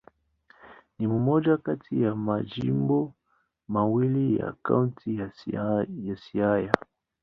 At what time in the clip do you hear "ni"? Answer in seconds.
0.99-1.07